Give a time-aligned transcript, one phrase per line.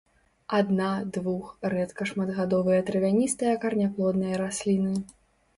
[0.59, 4.93] Адна-, двух-, рэдка шматгадовыя травяністыя караняплодныя расліны.